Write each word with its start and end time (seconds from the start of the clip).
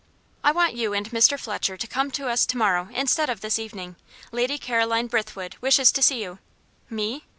"I 0.43 0.51
want 0.51 0.73
you 0.73 0.93
and 0.93 1.07
Mr. 1.11 1.39
Fletcher 1.39 1.77
to 1.77 1.85
come 1.85 2.09
to 2.09 2.27
us 2.27 2.47
to 2.47 2.57
morrow 2.57 2.89
instead 2.91 3.29
of 3.29 3.41
this 3.41 3.59
evening. 3.59 3.97
Lady 4.31 4.57
Caroline 4.57 5.05
Brithwood 5.05 5.57
wishes 5.61 5.91
to 5.91 6.01
see 6.01 6.23
you." 6.23 6.39
"Me?" 6.89 7.25